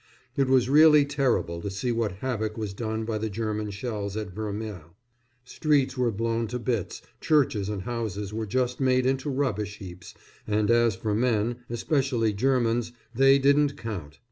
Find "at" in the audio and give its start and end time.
4.17-4.31